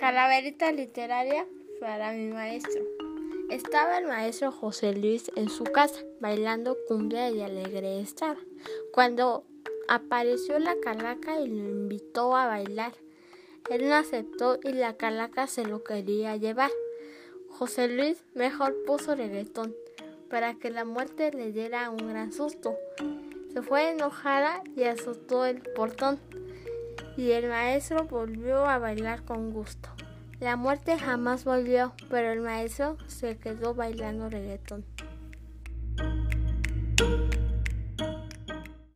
[0.00, 1.46] Calaverita literaria
[1.78, 2.82] para mi maestro.
[3.50, 8.38] Estaba el maestro José Luis en su casa, bailando cumbia y alegre estaba,
[8.94, 9.44] cuando
[9.88, 12.94] apareció la calaca y lo invitó a bailar.
[13.68, 16.70] Él no aceptó y la calaca se lo quería llevar.
[17.50, 19.76] José Luis mejor puso reggaetón
[20.30, 22.74] para que la muerte le diera un gran susto.
[23.52, 26.18] Se fue enojada y azotó el portón
[27.20, 29.90] y el maestro volvió a bailar con gusto.
[30.40, 34.86] La muerte jamás volvió, pero el maestro se quedó bailando reggaetón.